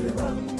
[0.00, 0.59] Zibam.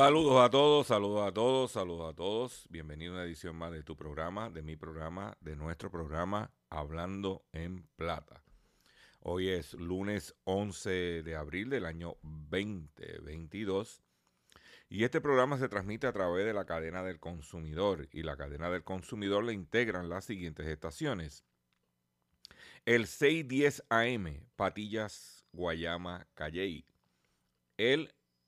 [0.00, 2.66] Saludos a todos, saludos a todos, saludos a todos.
[2.70, 7.44] Bienvenido a una edición más de tu programa, de mi programa, de nuestro programa Hablando
[7.52, 8.42] en Plata.
[9.20, 14.02] Hoy es lunes 11 de abril del año 2022
[14.88, 18.70] y este programa se transmite a través de la cadena del consumidor y la cadena
[18.70, 21.44] del consumidor le integran las siguientes estaciones.
[22.86, 26.86] El 610 AM, Patillas, Guayama, Calley.
[27.76, 28.14] El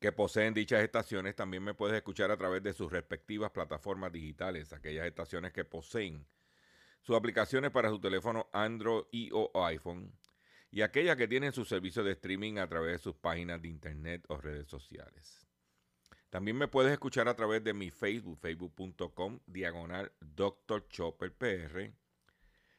[0.00, 4.72] que poseen dichas estaciones, también me puedes escuchar a través de sus respectivas plataformas digitales,
[4.72, 6.26] aquellas estaciones que poseen
[7.02, 10.12] sus aplicaciones para su teléfono Android y o iPhone,
[10.70, 14.24] y aquellas que tienen su servicio de streaming a través de sus páginas de internet
[14.28, 15.46] o redes sociales.
[16.30, 20.86] También me puedes escuchar a través de mi Facebook, facebook.com, diagonal Dr.
[20.88, 21.90] Chopper PR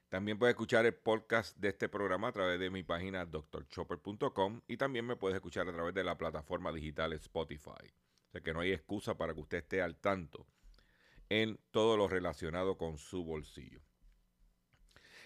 [0.09, 4.77] también puedes escuchar el podcast de este programa a través de mi página drchopper.com y
[4.77, 7.69] también me puedes escuchar a través de la plataforma digital Spotify.
[7.69, 10.47] O sea que no hay excusa para que usted esté al tanto
[11.29, 13.81] en todo lo relacionado con su bolsillo.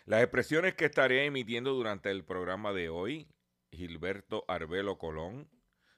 [0.06, 3.30] Las expresiones que estaré emitiendo durante el programa de hoy,
[3.72, 5.50] Gilberto Arbelo Colón,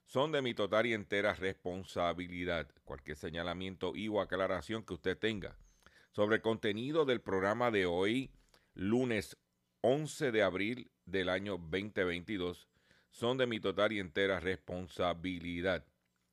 [0.05, 2.69] son de mi total y entera responsabilidad.
[2.83, 5.57] Cualquier señalamiento y o aclaración que usted tenga
[6.11, 8.31] sobre el contenido del programa de hoy,
[8.75, 9.37] lunes
[9.81, 12.67] 11 de abril del año 2022
[13.09, 15.85] son de mi total y entera responsabilidad.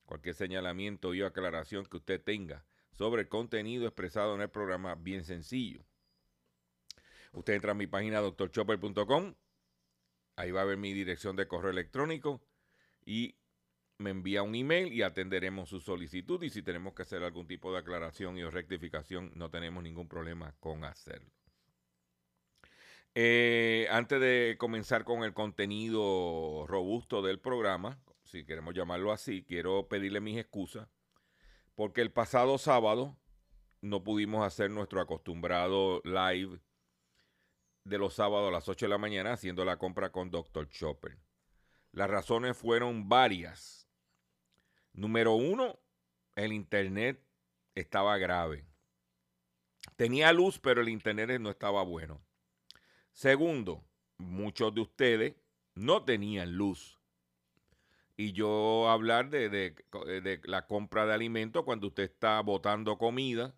[0.04, 5.25] Cualquier señalamiento y aclaración que usted tenga sobre el contenido expresado en el programa, bien
[5.25, 5.84] sencillo.
[7.32, 9.34] Usted entra a mi página doctorchopper.com,
[10.34, 12.42] ahí va a ver mi dirección de correo electrónico
[13.06, 13.36] y
[13.98, 17.72] me envía un email y atenderemos su solicitud y si tenemos que hacer algún tipo
[17.72, 21.31] de aclaración y o rectificación, no tenemos ningún problema con hacerlo.
[23.14, 29.87] Eh, antes de comenzar con el contenido robusto del programa, si queremos llamarlo así, quiero
[29.88, 30.88] pedirle mis excusas,
[31.75, 33.19] porque el pasado sábado
[33.82, 36.61] no pudimos hacer nuestro acostumbrado live
[37.85, 40.69] de los sábados a las 8 de la mañana haciendo la compra con Dr.
[40.70, 41.19] Chopper.
[41.91, 43.88] Las razones fueron varias.
[44.94, 45.79] Número uno,
[46.37, 47.23] el internet
[47.75, 48.67] estaba grave.
[49.97, 52.25] Tenía luz, pero el internet no estaba bueno.
[53.12, 53.85] Segundo,
[54.19, 55.35] muchos de ustedes
[55.75, 56.99] no tenían luz.
[58.17, 63.55] y yo hablar de, de, la compra de alimentos cuando usted está botando comida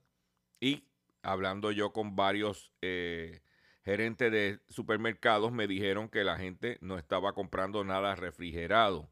[0.61, 0.85] y
[1.23, 3.43] hablando yo con varios eh,
[3.85, 9.11] gerentes de supermercados me dijeron que la gente no estaba comprando nada refrigerado.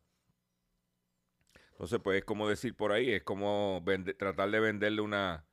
[1.72, 3.82] Entonces, pues es como decir por ahí, es como
[4.16, 5.44] tratar de venderle una,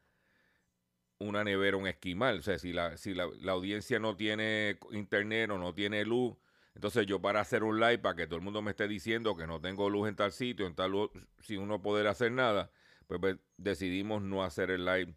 [1.19, 2.39] una nevera un esquimal.
[2.39, 6.36] O sea, si, la, si la, audiencia no tiene internet o no tiene luz,
[6.75, 9.48] entonces yo para hacer un live para que todo el mundo me esté diciendo que
[9.48, 11.12] no tengo luz en tal sitio, en tal luz,
[11.42, 12.71] sin uno poder hacer nada,
[13.07, 15.13] pues, pues decidimos no hacer el live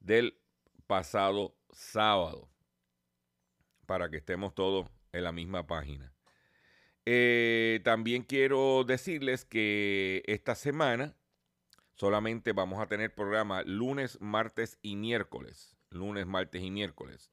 [0.00, 0.38] del
[0.86, 2.48] pasado sábado
[3.86, 6.12] para que estemos todos en la misma página.
[7.06, 11.16] Eh, también quiero decirles que esta semana
[12.00, 15.76] solamente vamos a tener programa lunes, martes y miércoles.
[15.90, 17.30] Lunes, martes y miércoles.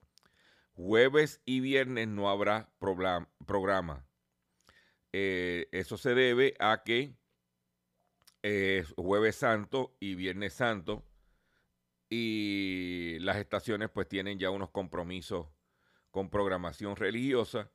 [0.73, 4.05] Jueves y viernes no habrá programa.
[5.13, 7.15] Eh, eso se debe a que
[8.41, 11.07] es jueves santo y viernes santo
[12.09, 15.47] y las estaciones pues tienen ya unos compromisos
[16.11, 17.71] con programación religiosa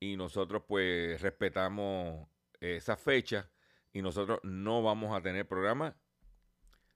[0.00, 2.26] y nosotros pues respetamos
[2.58, 3.51] esa fecha
[3.92, 5.96] y nosotros no vamos a tener programa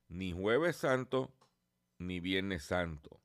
[0.09, 1.33] ni jueves santo
[1.99, 3.21] ni viernes santo.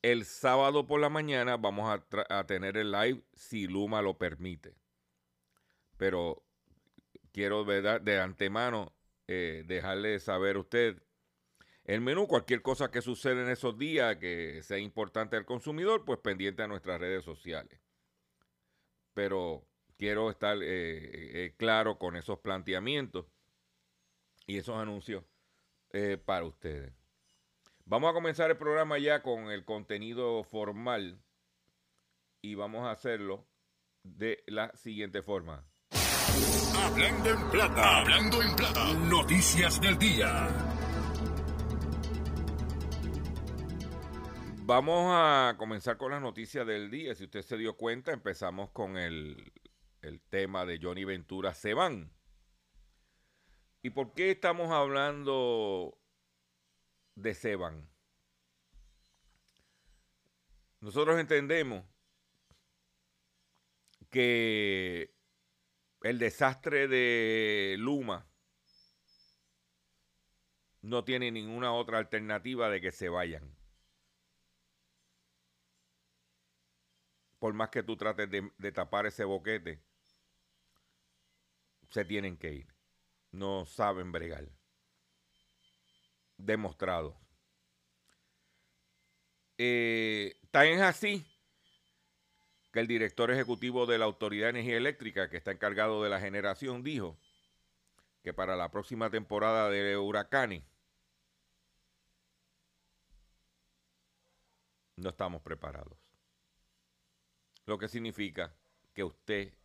[0.00, 4.76] El sábado por la mañana vamos a, tener el live si Luma lo permite.
[5.96, 6.44] Pero
[7.32, 8.94] quiero de antemano
[9.26, 11.02] eh, dejarle saber a usted
[11.88, 16.18] el menú, cualquier cosa que suceda en esos días que sea importante al consumidor, pues
[16.18, 17.80] pendiente a nuestras redes sociales.
[19.14, 19.66] Pero
[19.98, 23.26] quiero estar eh, eh, claro con esos planteamientos
[24.46, 25.24] y esos anuncios
[25.92, 26.92] eh, para ustedes.
[27.84, 31.20] Vamos a comenzar el programa ya con el contenido formal
[32.40, 33.46] y vamos a hacerlo
[34.04, 35.66] de la siguiente forma.
[36.76, 40.48] Hablando en plata, hablando en plata, noticias del día.
[44.64, 47.14] Vamos a comenzar con las noticias del día.
[47.14, 49.50] Si usted se dio cuenta, empezamos con el,
[50.30, 52.12] tema de Johnny Ventura se van.
[53.82, 55.98] ¿Y por qué estamos hablando
[57.14, 57.88] de Seban?
[60.80, 61.84] Nosotros entendemos
[64.10, 65.14] que
[66.02, 68.26] el desastre de Luma
[70.82, 73.58] no tiene ninguna otra alternativa de que se vayan.
[77.38, 79.82] por más que tú trates de, tapar ese boquete,
[81.90, 82.74] se tienen que ir.
[83.30, 84.48] No saben bregar.
[86.36, 87.18] Demostrado.
[89.58, 91.26] Eh, tan es así
[92.72, 96.20] que el director ejecutivo de la Autoridad de Energía Eléctrica, que está encargado de la
[96.20, 97.18] generación, dijo
[98.22, 100.62] que para la próxima temporada de huracanes
[104.96, 105.98] no estamos preparados.
[107.66, 108.54] Lo que significa
[108.94, 109.57] que usted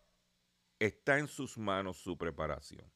[0.85, 2.91] está en sus manos su preparación.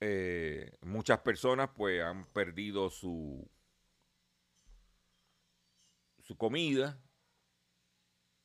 [0.00, 3.50] Eh, muchas personas pues han perdido su,
[6.20, 7.00] su comida,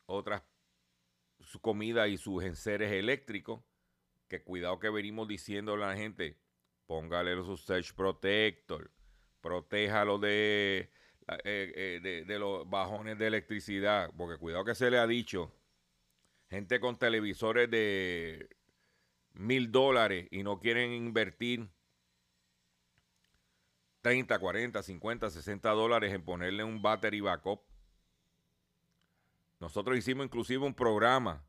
[0.05, 0.41] otras
[1.41, 3.61] su comida y sus enseres eléctricos,
[4.27, 6.39] que cuidado que venimos diciéndole a la gente,
[6.87, 8.89] póngale su Search Protector,
[9.41, 10.89] protéjalo de
[11.27, 15.53] eh, eh, de, los bajones de electricidad, porque cuidado que se le ha dicho,
[16.53, 18.47] gente con televisores de
[19.33, 21.67] mil dólares y no quieren invertir
[24.01, 27.61] 30, 40, 50, 60 dólares en ponerle un battery backup.
[29.59, 31.43] Nosotros hicimos inclusive un programa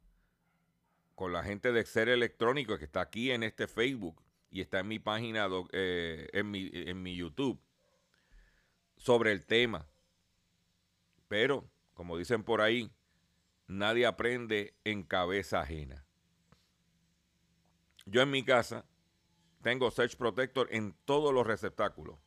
[1.14, 4.88] con la gente de Excel Electrónico que está aquí en este Facebook y está en
[4.88, 7.60] mi página, eh, en, mi, en mi YouTube
[8.96, 9.86] sobre el tema.
[11.28, 12.90] Pero, como dicen por ahí,
[13.66, 16.04] nadie aprende en cabeza ajena.
[18.06, 18.84] Yo en mi casa
[19.62, 22.18] tengo Search Protector en todos los receptáculos.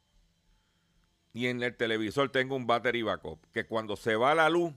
[1.33, 4.73] Y en el televisor tengo un battery backup, que cuando se va la luz,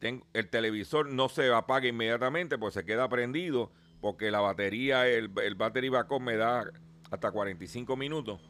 [0.00, 5.54] el televisor no se apaga inmediatamente, pues se queda prendido, porque la batería, el, el
[5.54, 6.70] battery backup me da
[7.10, 8.40] hasta 45 minutos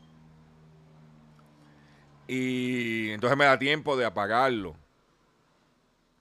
[2.27, 4.77] y entonces me da tiempo de apagarlo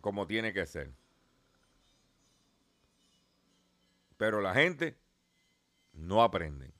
[0.05, 0.93] como tiene que ser.
[4.17, 4.95] Pero la gente
[5.93, 6.75] no aprende.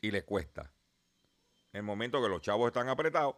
[0.00, 0.72] Y le cuesta.
[1.74, 3.36] En el momento que los chavos están apretados,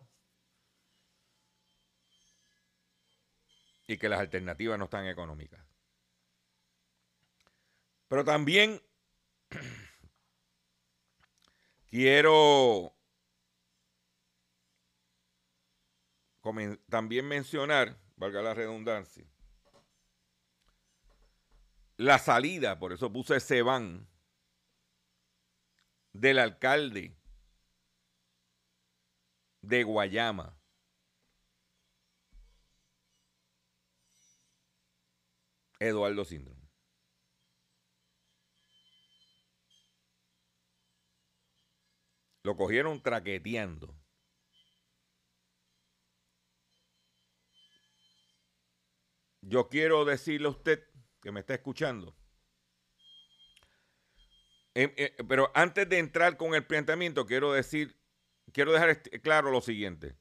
[3.88, 5.66] y que las alternativas no están económicas.
[8.06, 8.80] Pero también
[11.90, 12.95] quiero
[16.88, 19.24] también mencionar, valga la redundancia,
[21.96, 24.08] la salida, por eso puse ese van,
[26.12, 27.16] del alcalde
[29.62, 30.56] de Guayama.
[35.78, 36.66] Eduardo Síndrome.
[42.42, 43.95] Lo cogieron traqueteando.
[49.48, 50.84] Yo quiero decirle a usted
[51.22, 52.16] que me está escuchando.
[54.74, 57.96] Em, eh, pero antes de entrar con el planteamiento, quiero decir,
[58.52, 60.16] quiero dejar claro lo siguiente.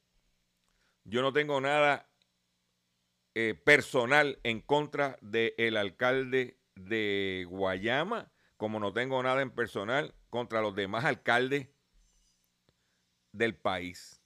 [1.02, 2.08] Yo no tengo nada
[3.34, 10.60] eh, personal en contra del alcalde de Guayama, como no tengo nada en personal contra
[10.60, 11.68] los demás alcaldes
[13.32, 14.22] del país.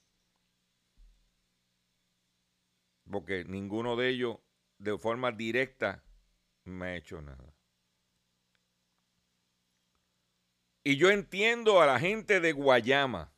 [3.09, 4.37] Porque ninguno de ellos
[4.81, 6.03] de forma directa
[6.63, 7.53] me ha hecho nada.
[10.83, 13.31] Y yo entiendo a la gente de Guayama,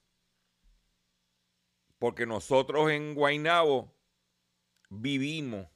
[1.99, 3.93] porque nosotros en Guaynabo
[4.89, 5.67] vivimos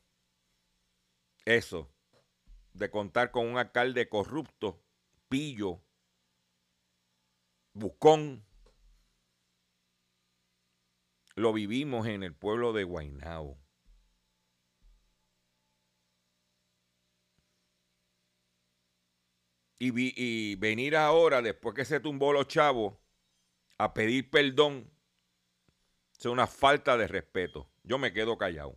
[1.43, 1.93] eso,
[2.73, 4.81] de contar con un alcalde corrupto,
[5.27, 5.81] pillo,
[7.73, 8.45] buscón.
[11.35, 13.66] Lo vivimos en el pueblo de Guaynabo.
[19.79, 22.95] Y, venir ahora, después que se tumbó los chavos,
[23.77, 24.89] a pedir perdón,
[26.17, 27.69] es una falta de respeto.
[27.83, 28.75] Yo me quedo callado.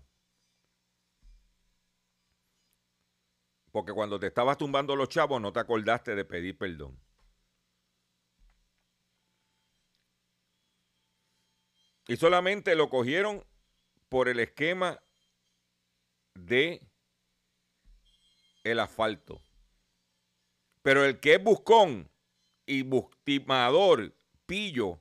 [3.73, 6.99] Porque cuando te estabas tumbando los chavos no te acordaste de pedir perdón.
[12.09, 13.45] Y solamente lo cogieron
[14.09, 15.00] por el esquema
[16.35, 16.83] de
[18.64, 19.40] el asfalto.
[20.82, 22.10] Pero el que es buscón
[22.66, 24.14] y bustimador,
[24.46, 25.00] pillo,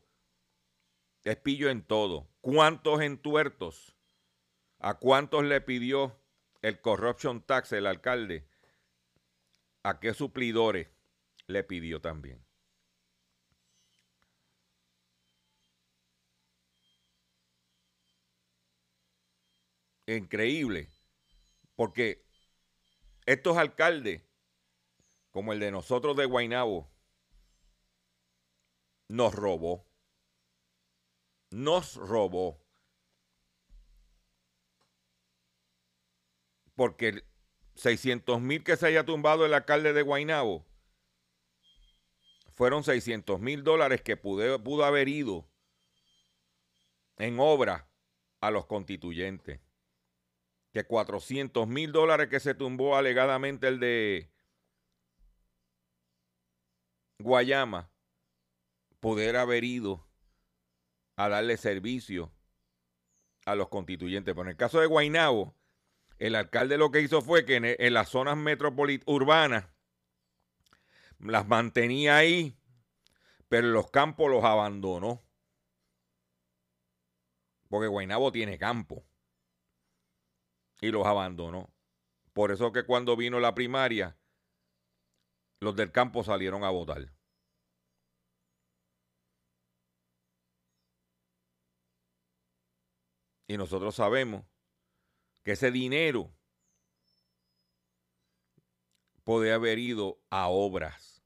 [1.24, 2.28] es pillo en todo.
[2.42, 3.96] ¿Cuántos entuertos?
[4.80, 6.20] ¿A cuántos le pidió
[6.62, 8.48] el corruption tax el alcalde?
[9.84, 10.88] ¿A qué suplidores
[11.48, 12.46] le pidió también?
[20.08, 20.90] Increíble,
[21.76, 22.26] porque
[23.28, 24.24] estos alcaldes
[25.40, 26.92] como el de nosotros de Guainabo,
[29.08, 29.86] nos robó.
[31.50, 32.62] Nos robó.
[36.76, 37.24] Porque
[37.76, 40.66] 600 mil que se haya tumbado el alcalde de Guainabo
[42.50, 45.50] fueron 600 mil dólares que pudo, pudo haber ido
[47.16, 47.88] en obra
[48.42, 49.62] a los constituyentes.
[50.74, 54.34] Que 400 mil dólares que se tumbó alegadamente el de
[57.20, 57.92] Guayama
[59.02, 60.08] pudiera haber ido
[61.18, 62.32] a darle servicio
[63.46, 64.34] a los constituyentes.
[64.34, 65.54] Pero en el caso de Guainabo,
[66.18, 68.38] el alcalde lo que hizo fue que en, las zonas
[69.06, 69.68] urbanas
[71.20, 72.58] las mantenía ahí,
[73.50, 75.22] pero los campos los abandonó.
[77.68, 79.06] Porque Guainabo tiene campo.
[80.82, 81.70] Y los abandonó.
[82.32, 84.18] Por eso que cuando vino la primaria,
[85.60, 87.12] los del campo salieron a votar.
[93.48, 94.46] Y nosotros sabemos
[95.44, 96.32] que ese dinero
[99.24, 101.24] puede haber ido a obras.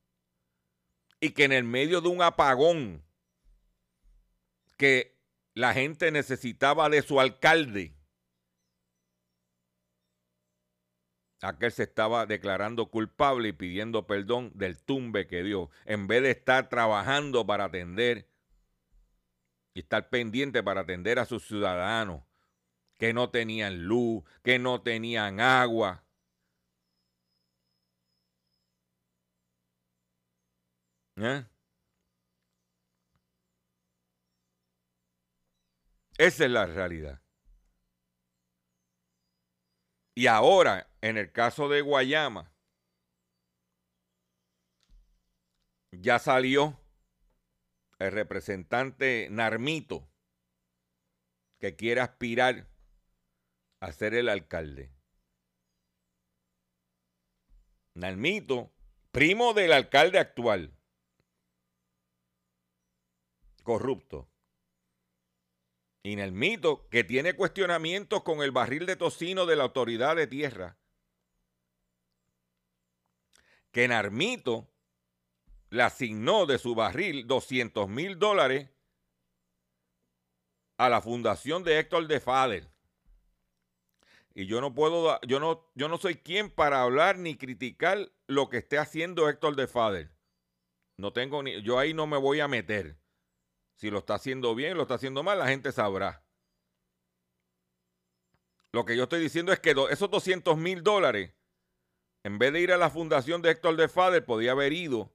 [1.19, 3.03] Y que en el medio de un apagón
[4.77, 5.21] que
[5.53, 7.95] la gente necesitaba de su alcalde,
[11.43, 16.31] aquel se estaba declarando culpable y pidiendo perdón del tumbe que dio, en vez de
[16.31, 18.27] estar trabajando para atender
[19.73, 22.23] y estar pendiente para atender a sus ciudadanos
[22.97, 26.03] que no tenían luz, que no tenían agua.
[31.17, 31.45] ¿Eh?
[36.17, 37.22] Esa es la realidad.
[40.15, 42.51] Y ahora, en el caso de Guayama,
[45.91, 46.79] ya salió
[47.99, 50.07] el representante Narmito
[51.59, 52.67] que quiere aspirar
[53.79, 54.91] a ser el alcalde.
[57.95, 58.73] Narmito,
[59.11, 60.75] primo del alcalde actual,
[63.63, 64.32] corrupto.
[66.03, 70.77] Y Nalmito, que tiene cuestionamientos con el barril de tocino de la autoridad de tierra.
[73.71, 74.69] Que Narmito
[75.69, 78.69] le asignó de su barril 200 mil dólares
[80.77, 82.69] a la fundación de Héctor de Fader.
[84.35, 88.49] Y yo no puedo, yo no, yo no soy quien para hablar ni criticar lo
[88.49, 90.11] que esté haciendo Héctor de Fader.
[90.97, 92.97] No tengo ni, yo ahí no me voy a meter.
[93.75, 96.23] Si lo está haciendo bien, lo está haciendo mal, la gente sabrá.
[98.71, 101.33] Lo que yo estoy diciendo es que esos 200 mil dólares,
[102.23, 105.11] en vez de ir a la fundación de Héctor de Fader, podía haber ido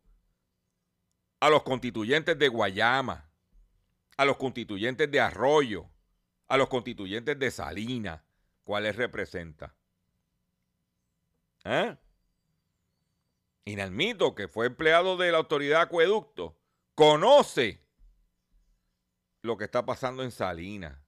[1.40, 3.28] a los constituyentes de Guayama,
[4.16, 5.88] a los constituyentes de Arroyo,
[6.48, 8.20] a los constituyentes de Salinas
[8.64, 9.74] cuáles representa.
[11.64, 11.96] ¿Eh?
[13.64, 16.56] Inalmito, que fue empleado de la autoridad de acueducto,
[16.94, 17.82] conoce
[19.42, 20.98] lo que está pasando en Salinas.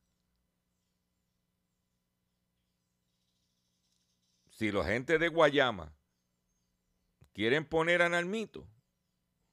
[4.50, 5.92] Si los gente de Guayama
[7.32, 8.68] quieren poner a Nalmito,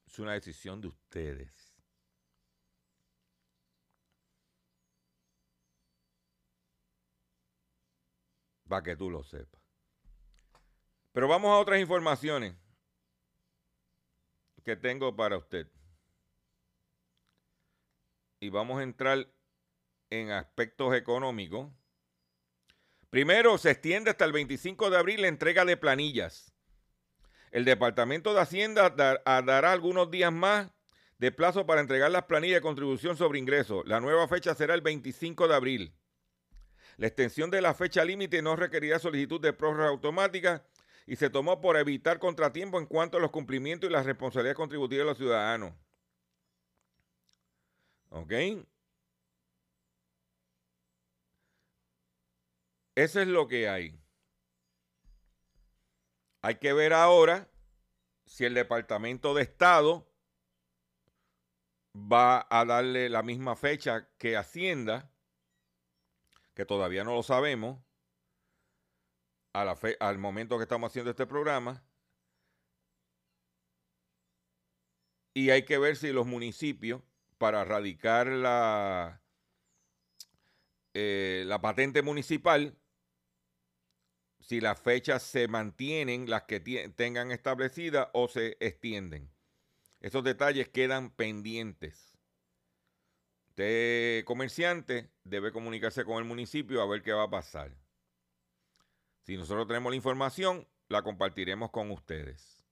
[0.06, 1.68] es una decisión de ustedes.
[8.68, 9.62] para que tú lo sepas.
[11.12, 12.54] Pero vamos a otras informaciones
[14.62, 15.66] que tengo para usted.
[18.40, 19.28] Y vamos a entrar
[20.10, 21.70] en aspectos económicos.
[23.10, 26.52] Primero, se extiende hasta el 25 de abril la entrega de planillas.
[27.50, 30.70] El Departamento de Hacienda dará algunos días más
[31.18, 33.82] de plazo para entregar las planillas de contribución sobre ingresos.
[33.86, 35.94] La nueva fecha será el 25 de abril.
[36.96, 40.64] La extensión de la fecha límite no requerirá solicitud de prórroga automática
[41.06, 45.04] y se tomó por evitar contratiempo en cuanto a los cumplimientos y las responsabilidades contributivas
[45.04, 45.72] de los ciudadanos.
[48.10, 48.32] ¿Ok?
[52.94, 53.98] Eso es lo que hay.
[56.42, 57.48] Hay que ver ahora
[58.26, 60.08] si el Departamento de Estado
[61.94, 65.10] va a darle la misma fecha que Hacienda
[66.58, 67.80] que todavía no lo sabemos,
[69.52, 71.84] a la fe, al momento que estamos haciendo este programa.
[75.34, 77.00] Y hay que ver si los municipios,
[77.38, 79.22] para radicar la,
[80.94, 82.76] eh, la patente municipal,
[84.40, 86.60] si las fechas se mantienen, las que
[86.94, 89.30] tengan establecidas o se extienden.
[90.00, 92.18] Esos detalles quedan pendientes.
[93.58, 97.76] Este comerciante debe comunicarse con el municipio a ver qué va a pasar.
[99.24, 102.62] Si nosotros tenemos la información, la compartiremos con ustedes.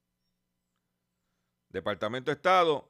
[1.67, 2.89] Departamento de Estado,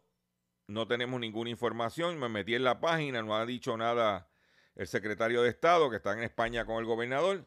[0.67, 2.19] no tenemos ninguna información.
[2.19, 4.29] Me metí en la página, no ha dicho nada
[4.75, 7.45] el secretario de Estado que está en España con el gobernador.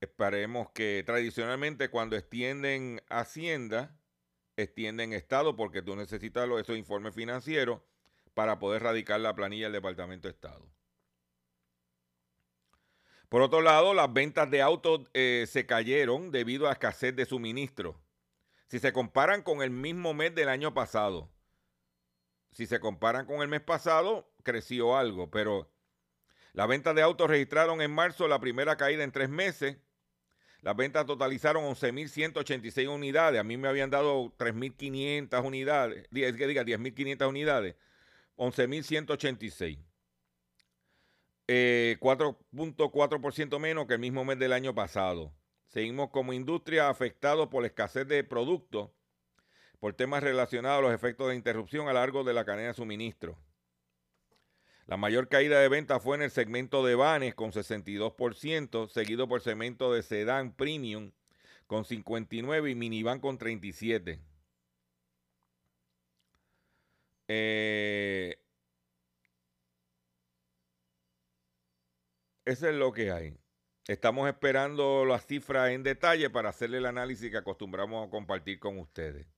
[0.00, 3.96] Esperemos que tradicionalmente cuando extienden Hacienda,
[4.56, 7.80] extienden Estado porque tú necesitas esos informes financieros
[8.34, 10.68] para poder radicar la planilla del Departamento de Estado.
[13.28, 18.00] Por otro lado, las ventas de autos eh, se cayeron debido a escasez de suministro.
[18.68, 21.33] Si se comparan con el mismo mes del año pasado,
[22.54, 25.70] si se comparan con el mes pasado, creció algo, pero
[26.52, 29.76] las ventas de autos registraron en marzo la primera caída en tres meses.
[30.62, 33.40] Las ventas totalizaron 11.186 unidades.
[33.40, 37.74] A mí me habían dado 3.500 unidades, que diga 10.500 unidades.
[38.36, 39.78] 11.186.
[41.46, 45.34] 4.4% eh, menos que el mismo mes del año pasado.
[45.66, 48.90] Seguimos como industria afectados por la escasez de productos,
[49.84, 53.36] por temas relacionados a los efectos de interrupción a largo de la cadena de suministro.
[54.86, 59.42] La mayor caída de ventas fue en el segmento de vanes con 62%, seguido por
[59.42, 61.12] segmento de sedán premium
[61.66, 64.22] con 59 y minivan con 37.
[67.28, 68.38] Eh,
[72.46, 73.36] eso es lo que hay.
[73.86, 78.78] Estamos esperando las cifras en detalle para hacerle el análisis que acostumbramos a compartir con
[78.78, 79.33] ustedes.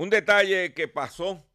[0.00, 1.46] Un detalle que pasó.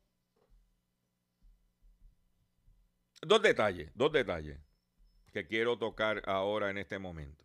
[3.19, 4.59] Dos detalles, dos detalles
[5.33, 7.43] que quiero tocar ahora en este momento.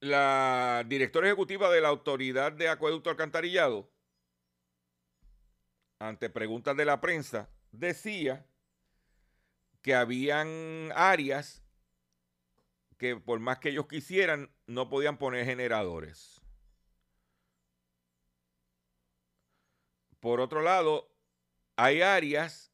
[0.00, 3.88] La directora ejecutiva de la Autoridad de Acueducto Alcantarillado
[6.00, 8.44] ante preguntas de la prensa, decía
[9.82, 11.62] que habían áreas
[12.98, 16.39] que por más que ellos quisieran, no podían poner generadores.
[20.20, 21.10] Por otro lado,
[21.76, 22.70] hay áreas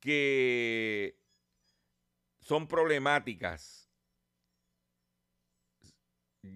[0.00, 1.18] que
[2.40, 3.90] son problemáticas.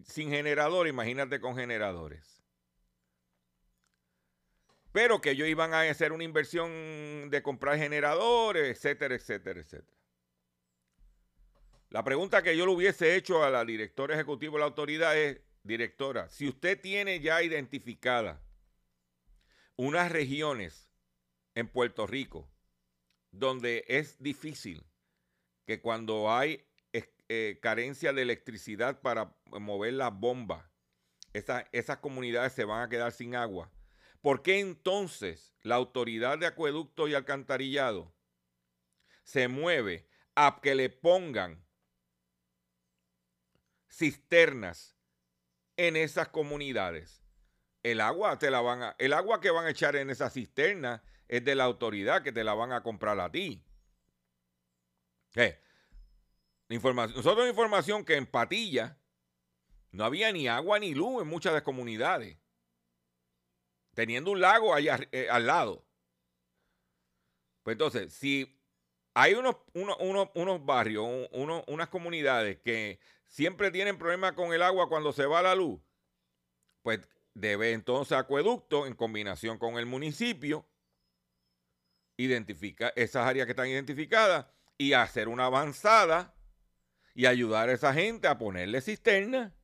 [0.04, 2.44] Sin generador, imagínate con generadores.
[4.92, 9.98] Pero que ellos iban a hacer una inversión de comprar generadores, etcétera, etcétera, etcétera.
[11.90, 15.40] La pregunta que yo le hubiese hecho a la directora ejecutiva de la autoridad es,
[15.64, 18.40] directora, si usted tiene ya identificada
[19.80, 20.90] unas regiones
[21.54, 22.46] en Puerto Rico
[23.30, 24.84] donde es difícil
[25.64, 30.68] que cuando hay eh, carencia de electricidad para mover las bombas,
[31.32, 33.72] esas comunidades se van a quedar sin agua.
[34.20, 38.12] ¿Por qué entonces la autoridad de acueducto y alcantarillado
[39.22, 41.64] se mueve a que le pongan
[43.88, 44.94] cisternas
[45.78, 47.19] en esas comunidades?
[47.82, 51.44] El agua te la van el agua que van a echar en esa cisterna es
[51.44, 53.62] de la autoridad que te la van a comprar a ti.
[56.68, 58.98] Información, nosotros información que en Patilla
[59.92, 62.36] no había ni agua ni luz en muchas de las comunidades,
[63.94, 65.84] teniendo un lago allá eh, al lado.
[67.62, 68.60] Pues entonces, si
[69.14, 75.26] hay unos, unos barrios, unas comunidades que siempre tienen problemas con el agua cuando se
[75.26, 75.80] va la luz,
[76.82, 77.00] pues
[77.34, 80.66] debe entonces acueducto en combinación con el municipio
[82.16, 86.34] identificar esas áreas que están identificadas y hacer una avanzada
[87.14, 89.54] y ayudar a esa gente a ponerle cisterna.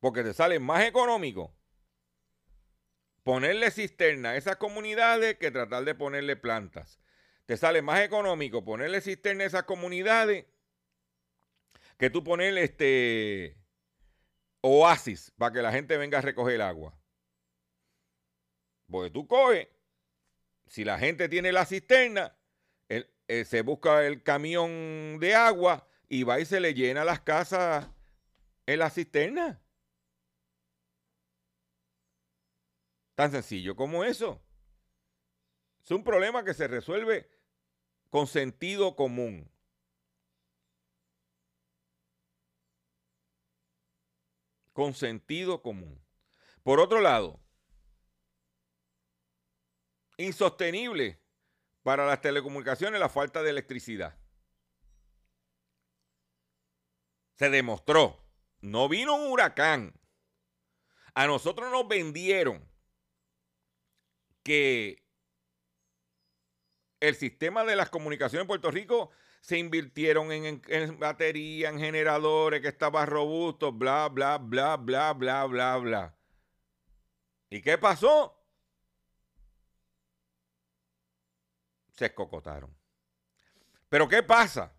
[0.00, 1.54] Porque te sale más económico
[3.22, 7.00] ponerle cisterna a esas comunidades que tratar de ponerle plantas.
[7.46, 10.46] Te sale más económico ponerle cisterna a esas comunidades
[11.98, 13.59] que tú ponerle este
[14.62, 16.96] oasis para que la gente venga a recoger agua.
[18.88, 19.68] Porque tú coges
[20.70, 22.36] si la gente tiene la cisterna,
[23.26, 27.88] se busca el camión de agua y va y se le llena las casas
[28.66, 29.60] en la cisterna.
[33.16, 34.40] Tan sencillo como eso.
[35.82, 37.28] Es un problema que se resuelve
[38.08, 39.50] con sentido común.
[44.80, 46.02] Con sentido común.
[46.62, 47.38] Por otro lado,
[50.16, 51.20] insostenible
[51.82, 54.18] para las telecomunicaciones la falta de electricidad.
[57.34, 58.26] Se demostró.
[58.62, 59.92] No vino un huracán.
[61.12, 62.66] A nosotros nos vendieron
[64.42, 65.04] que
[67.00, 69.10] el sistema de las comunicaciones en Puerto Rico
[69.40, 75.44] se invirtieron en, en, batería, en generadores, que estaba robusto, bla, bla, bla, bla, bla,
[75.46, 76.16] bla, bla.
[77.50, 78.40] ¿Y qué pasó?
[82.00, 82.74] se escocotaron.
[83.90, 84.74] Pero ¿qué pasa?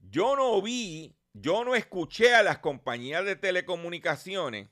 [0.00, 4.70] Yo no vi, yo no escuché a las compañías de telecomunicaciones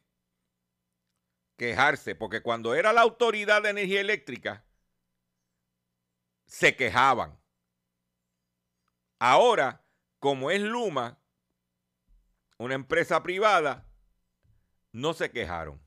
[1.58, 4.64] quejarse, porque cuando era la autoridad de energía eléctrica,
[6.46, 7.38] se quejaban.
[9.18, 9.84] Ahora,
[10.18, 11.18] como es Luma,
[12.58, 13.86] una empresa privada,
[14.92, 15.80] no se quejaron.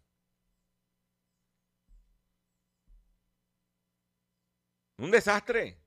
[4.97, 5.79] Un desastre.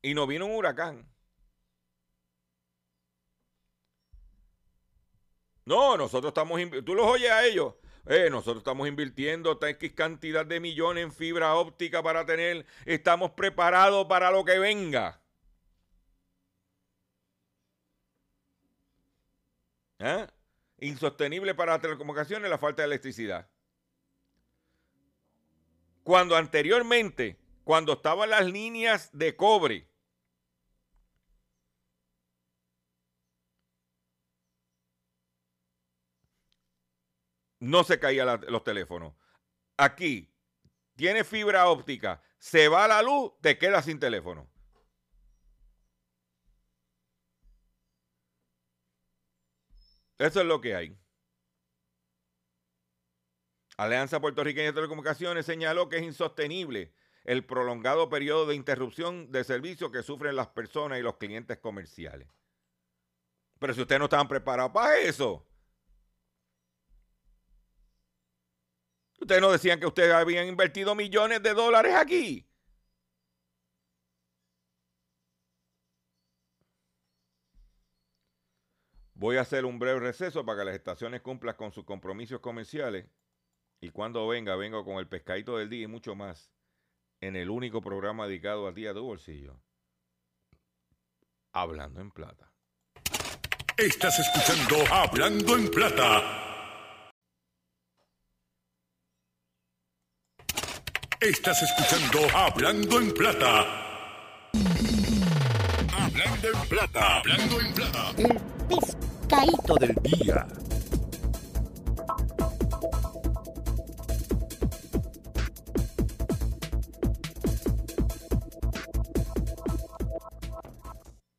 [0.00, 1.08] Y no vino un huracán.
[5.64, 7.74] No, nosotros estamos, tú los oyes a ellos.
[8.06, 14.06] Eh, nosotros estamos invirtiendo X cantidad de millones en fibra óptica para tener, estamos preparados
[14.06, 15.21] para lo que venga.
[20.04, 20.26] ¿Eh?
[20.78, 23.48] Insostenible para las telecomunicaciones la falta de electricidad.
[26.02, 29.88] Cuando anteriormente, cuando estaban las líneas de cobre,
[37.60, 39.14] no se caían los teléfonos.
[39.76, 40.34] Aquí,
[40.96, 44.51] tiene fibra óptica, se va la luz, te quedas sin teléfono.
[50.22, 50.96] Eso es lo que hay.
[53.76, 59.90] Alianza Puertorriqueña de Telecomunicaciones señaló que es insostenible el prolongado periodo de interrupción de servicio
[59.90, 62.28] que sufren las personas y los clientes comerciales.
[63.58, 65.44] Pero si ustedes no estaban preparados para eso.
[69.20, 72.48] Ustedes no decían que ustedes habían invertido millones de dólares aquí.
[79.22, 83.06] Voy a hacer un breve receso para que las estaciones cumplan con sus compromisos comerciales.
[83.80, 86.50] Y cuando venga, vengo con el pescadito del día y mucho más
[87.20, 89.62] en el único programa dedicado a ti a tu bolsillo.
[91.52, 92.50] Hablando en plata.
[93.76, 96.82] Estás escuchando Hablando en plata.
[101.20, 104.50] Estás escuchando Hablando en plata.
[105.92, 107.18] Hablando en plata.
[107.20, 108.14] Hablando en plata.
[108.18, 109.01] El
[109.32, 110.46] pescadito del día.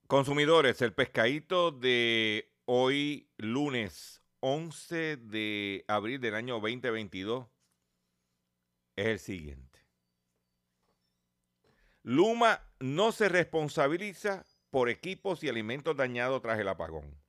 [0.07, 7.47] Consumidores, el pescadito de hoy, lunes 11 de abril del año 2022,
[8.95, 9.79] es el siguiente.
[12.01, 17.22] Luma no se responsabiliza por equipos y alimentos dañados tras el apagón.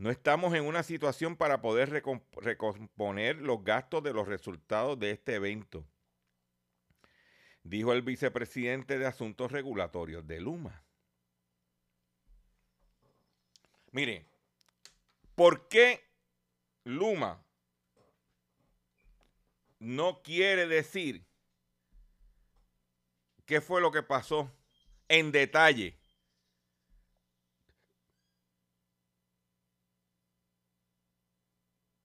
[0.00, 5.34] No estamos en una situación para poder recomponer los gastos de los resultados de este
[5.34, 5.86] evento,
[7.64, 10.82] dijo el vicepresidente de Asuntos Regulatorios de Luma.
[13.90, 14.24] Mire,
[15.34, 16.02] ¿por qué
[16.84, 17.44] Luma
[19.80, 21.26] no quiere decir
[23.44, 24.50] qué fue lo que pasó
[25.08, 25.99] en detalle?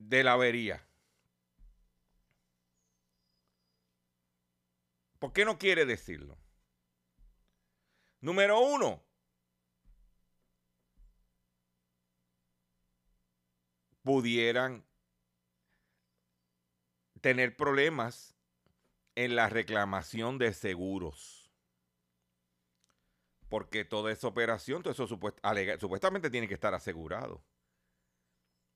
[0.08, 0.86] De la avería.
[5.20, 6.38] ¿Por qué no quiere decirlo?
[8.22, 9.04] Número uno,
[14.04, 14.86] pudieran
[17.22, 18.36] tener problemas
[19.16, 21.52] en la reclamación de seguros.
[23.50, 27.44] Porque toda esa operación, todo eso supuestamente tiene que estar asegurado.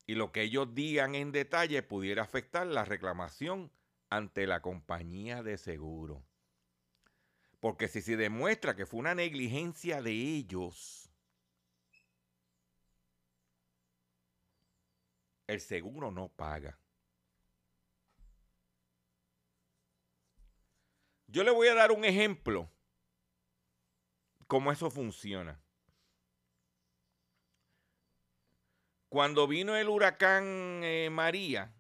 [0.09, 3.71] Y lo que ellos digan en detalle pudiera afectar la reclamación
[4.09, 6.25] ante la compañía de seguro.
[7.59, 11.11] Porque si se demuestra que fue una negligencia de ellos,
[15.45, 16.79] el seguro no paga.
[21.27, 22.71] Yo le voy a dar un ejemplo
[24.47, 25.61] cómo eso funciona.
[29.09, 31.73] Cuando vino el huracán eh, María,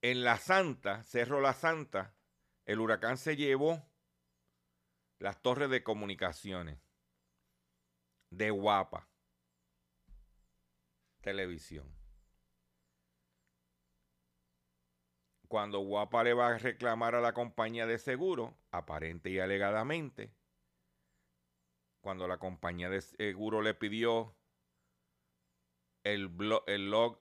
[0.00, 2.16] en la Santa, Cerro La Santa,
[2.64, 3.80] el huracán se llevó
[5.20, 6.80] las torres de comunicaciones
[8.30, 9.08] de Guapa
[11.20, 11.96] Televisión.
[15.46, 20.34] Cuando Guapa le va a reclamar a la compañía de seguro, aparente y alegadamente,
[22.02, 24.36] cuando la compañía de seguro le pidió
[26.04, 26.30] el,
[26.66, 27.20] el log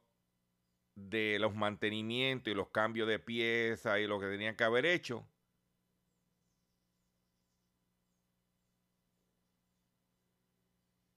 [0.96, 5.26] de los mantenimientos y los cambios de piezas y lo que tenían que haber hecho,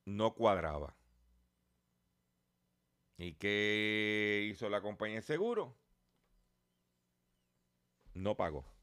[0.07, 0.97] no cuadraba.
[3.19, 5.77] ¿Y qué hizo la compañía de seguro?
[8.15, 8.74] No pagó.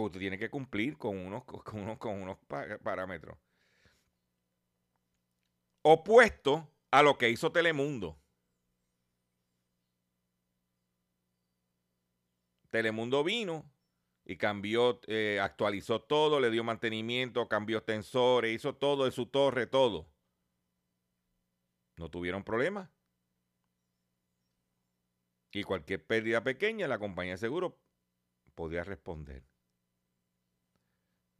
[0.00, 2.38] Porque que cumplir con unos, con unos, con unos
[2.82, 3.36] parámetros.
[5.82, 8.18] Opuesto a lo que hizo Telemundo.
[12.70, 13.70] Telemundo vino
[14.24, 19.66] y cambió, eh, actualizó todo, le dio mantenimiento, cambió tensores, hizo todo en su torre,
[19.66, 20.10] todo.
[21.96, 22.92] No tuvieron problema.
[25.50, 27.80] Y cualquier pérdida pequeña, la compañía de seguro
[28.54, 29.47] podía responder.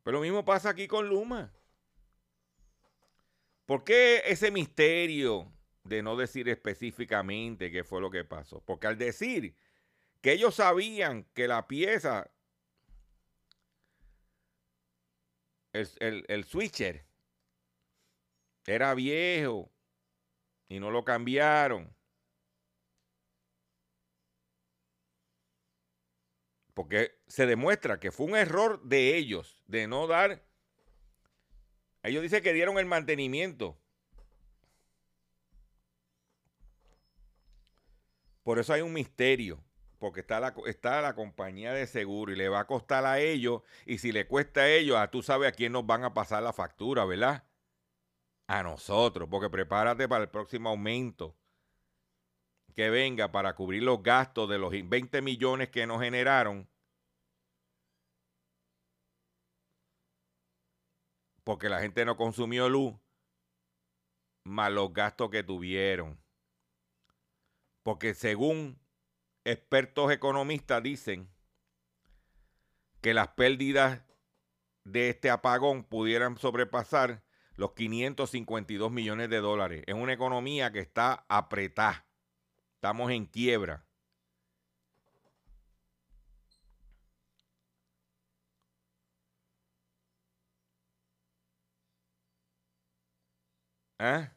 [0.09, 1.53] Pero lo mismo pasa aquí con Luma.
[3.67, 5.53] ¿Por qué ese misterio
[5.85, 8.63] de no decir específicamente qué fue lo que pasó?
[8.65, 9.55] Porque al decir
[10.23, 12.31] que ellos sabían que la pieza
[15.75, 17.05] el, switcher
[18.65, 19.71] era viejo
[20.71, 21.95] y no lo cambiaron.
[26.79, 30.45] Porque se demuestra que fue un error de ellos, de no dar...
[32.05, 33.77] Ellos dicen que dieron el mantenimiento.
[38.45, 39.61] Por eso hay un misterio
[39.99, 43.63] porque está la, está la compañía de seguro y le va a costar a ellos,
[43.85, 46.45] y si le cuesta a ellos, a tú sabes a quién nos van a pasar
[46.45, 47.43] la factura, ¿verdad?
[48.47, 51.35] A nosotros, porque prepárate para el próximo aumento
[52.79, 56.69] que venga para cubrir los gastos de los 20 millones que nos generaron.
[61.43, 62.95] porque la gente no consumió luz,
[64.45, 66.23] más los gastos que tuvieron.
[67.83, 68.79] Porque según
[69.45, 71.29] expertos economistas dicen
[73.01, 74.03] que las pérdidas
[74.85, 77.25] de este apagón pudieran sobrepasar
[77.57, 79.83] los 552 millones de dólares.
[79.89, 82.08] Es una economía que está apretada.
[82.79, 83.85] Estamos en quiebra.
[93.99, 94.31] ¿Eh?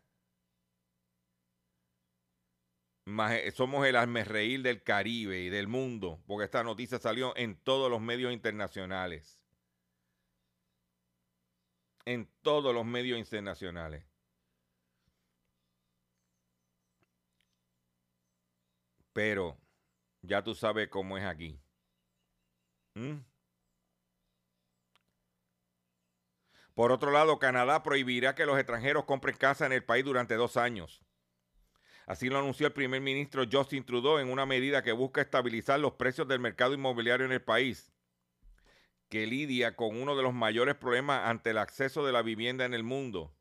[3.06, 7.92] Eh, somos el reír del Caribe y del mundo, porque esta noticia salió en todos
[7.92, 9.40] los medios internacionales.
[12.06, 14.11] En todos los medios internacionales.
[19.14, 19.58] Pero
[20.22, 21.60] ya tú sabes cómo es aquí.
[22.96, 23.20] ¿Mm?
[26.74, 30.58] Por otro lado, Canadá prohibirá que los extranjeros compren casa en el país durante dos
[30.58, 31.04] años.
[32.06, 35.94] Así lo anunció el primer ministro Justin Trudeau en una medida que busca estabilizar los
[35.94, 37.94] precios del mercado inmobiliario en el país,
[39.10, 42.74] que lidia con uno de los mayores problemas ante el acceso de la vivienda en
[42.74, 43.36] el mundo.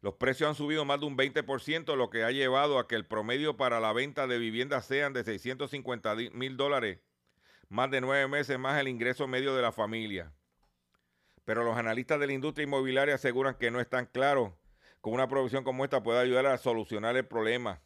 [0.00, 3.06] Los precios han subido más de un 20%, lo que ha llevado a que el
[3.06, 7.00] promedio para la venta de viviendas sean de 650 mil dólares,
[7.68, 10.32] más de nueve meses más el ingreso medio de la familia.
[11.44, 14.52] Pero los analistas de la industria inmobiliaria aseguran que no están claros
[15.00, 17.80] con una provisión como esta puede ayudar a solucionar el problema.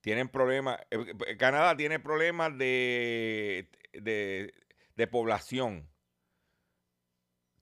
[0.00, 5.88] Tienen problemas, eh, eh, Canadá tiene problemas de, de, población.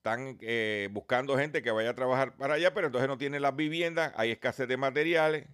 [0.03, 3.55] Están eh, buscando gente que vaya a trabajar para allá, pero entonces no tienen las
[3.55, 5.49] viviendas, hay escasez de materiales.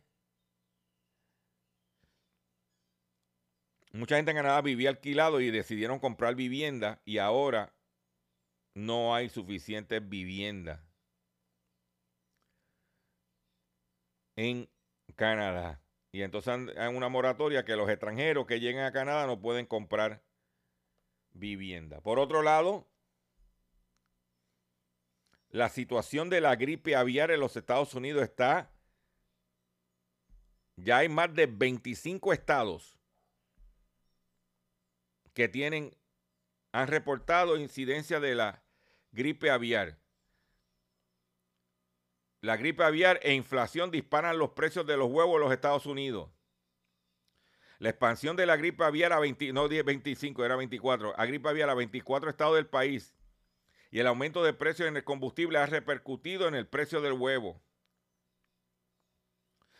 [3.92, 7.74] Mucha gente en Canadá vivía alquilado y decidieron comprar vivienda y ahora
[8.72, 10.80] no hay suficientes viviendas
[14.34, 14.66] en
[15.14, 15.82] Canadá.
[16.10, 20.22] Y entonces hay una moratoria que los extranjeros que lleguen a Canadá no pueden comprar
[21.32, 22.00] vivienda.
[22.00, 22.88] Por otro lado,
[25.50, 28.70] la situación de la gripe aviar en los Estados Unidos está,
[30.76, 32.96] ya hay más de 25 estados
[35.32, 35.96] que tienen,
[36.72, 38.62] han reportado incidencia de la
[39.12, 39.98] gripe aviar.
[42.40, 46.30] La gripe aviar e inflación disparan los precios de los huevos en los Estados Unidos.
[47.78, 51.70] La expansión de la gripe aviar a 20, no 25, era 24, a gripe aviar
[51.70, 53.14] a 24 estados del país
[53.90, 57.62] y el aumento de precios en el combustible ha repercutido en el precio del huevo.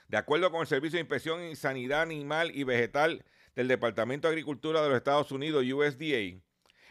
[0.09, 4.33] De acuerdo con el Servicio de Inspección y Sanidad Animal y Vegetal del Departamento de
[4.33, 6.41] Agricultura de los Estados Unidos, USDA,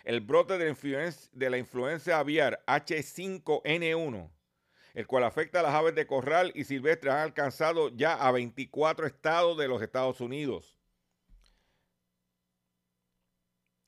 [0.04, 4.32] el brote de la influencia aviar H5N1
[4.98, 9.06] el cual afecta a las aves de corral y silvestres, han alcanzado ya a 24
[9.06, 10.77] estados de los Estados Unidos.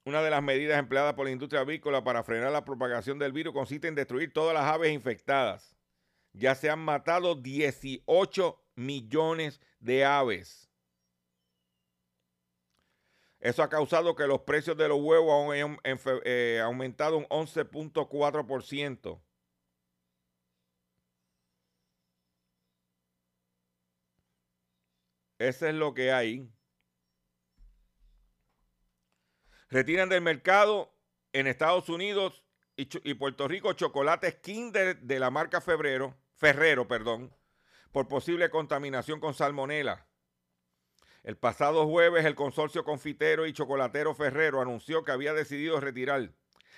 [0.05, 3.53] Una de las medidas empleadas por la industria avícola para frenar la propagación del virus
[3.53, 5.75] consiste en destruir todas las aves infectadas.
[6.33, 10.69] Ya se han matado 18 millones de aves.
[13.39, 15.77] Eso ha causado que los precios de los huevos hayan
[16.25, 19.21] eh, aumentado un 11.4%.
[25.39, 26.49] Eso es lo que hay.
[29.69, 30.91] Retiran del mercado
[31.31, 32.43] en Estados Unidos
[32.75, 37.31] y, Puerto Rico chocolates Kinder de la marca Febrero, Ferrero, perdón,
[37.91, 40.07] por posible contaminación con salmonela.
[41.21, 46.31] El pasado jueves el consorcio confitero y chocolatero Ferrero anunció que había decidido retirar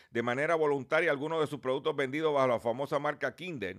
[0.10, 3.78] de manera voluntaria algunos de sus productos vendidos bajo la famosa marca Kinder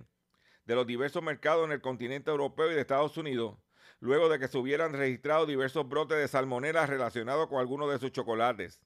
[0.65, 3.57] de los diversos mercados en el continente europeo y de Estados Unidos
[4.03, 8.11] luego de que se hubieran registrado diversos brotes de salmonela relacionados con algunos de sus
[8.11, 8.81] chocolates.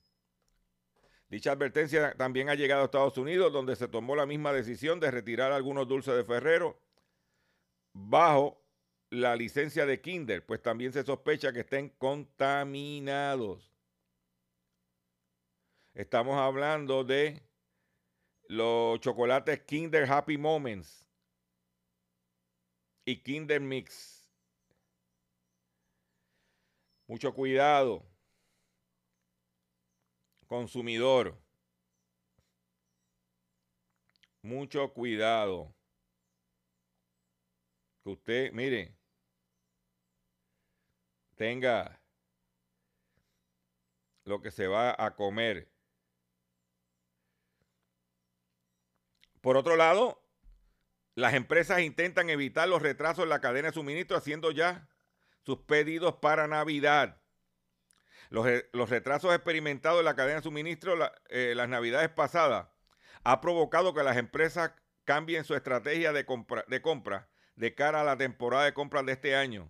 [1.30, 5.11] Dicha advertencia también ha llegado a Estados Unidos, donde se tomó la misma decisión de
[5.11, 6.80] retirar algunos dulces de Ferrero
[7.93, 8.63] bajo
[9.09, 13.73] la licencia de Kinder, pues también se sospecha que estén contaminados.
[15.93, 17.41] Estamos hablando de
[18.47, 21.07] los chocolates Kinder Happy Moments
[23.03, 24.30] y Kinder Mix.
[27.07, 28.05] Mucho cuidado.
[30.48, 31.38] Consumidor.
[34.41, 35.74] Mucho cuidado.
[38.04, 38.95] Que usted, mire,
[41.36, 42.02] tenga
[44.24, 45.70] lo que se va a comer.
[49.41, 50.22] Por otro lado,
[51.16, 54.89] las empresas intentan evitar los retrasos en la cadena de suministro haciendo ya
[55.45, 57.22] sus pedidos para Navidad.
[58.30, 60.95] Los, retrasos experimentados en la cadena de suministro
[61.30, 62.67] eh, las navidades pasadas
[63.23, 64.71] ha provocado que las empresas
[65.05, 69.13] cambien su estrategia de compra, de compra de cara a la temporada de compras de
[69.13, 69.69] este año.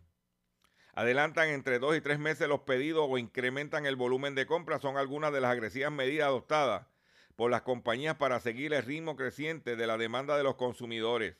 [0.93, 4.81] Adelantan entre dos y tres meses los pedidos o incrementan el volumen de compras.
[4.81, 6.87] Son algunas de las agresivas medidas adoptadas
[7.35, 11.35] por las compañías para seguir el ritmo creciente de la demanda de los consumidores.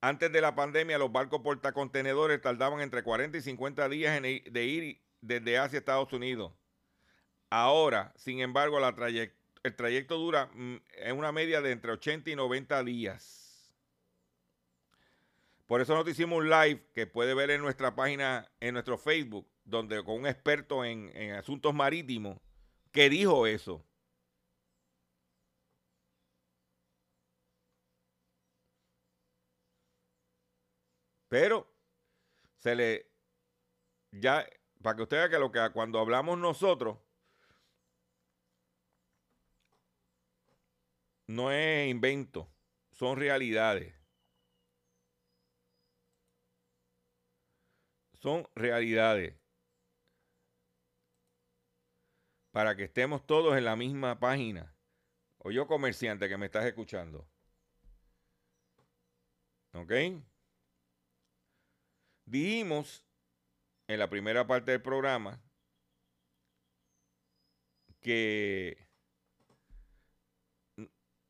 [0.00, 4.22] Antes de la pandemia, los barcos portacontenedores tardaban entre 40 y 50 días en
[4.52, 6.52] de ir desde Asia a Estados Unidos.
[7.50, 12.84] Ahora, sin embargo, el trayecto dura mm, en una media de entre 80 y 90
[12.84, 13.72] días.
[15.66, 19.48] Por eso nos hicimos un live que puede ver en nuestra página, en nuestro Facebook,
[19.64, 22.38] donde con un experto en, en asuntos marítimos,
[22.92, 23.84] que dijo eso.
[31.28, 31.66] Pero
[32.58, 33.06] se le
[34.12, 34.46] ya
[34.86, 36.96] para que usted vea que lo que cuando hablamos nosotros
[41.26, 42.48] no es invento,
[42.92, 43.92] son realidades.
[48.12, 49.34] Son realidades.
[52.52, 54.72] Para que estemos todos en la misma página.
[55.38, 57.28] O yo comerciante que me estás escuchando.
[59.72, 59.92] ¿Ok?
[62.24, 63.05] Dijimos
[63.88, 65.40] en la primera parte del programa
[68.00, 68.86] que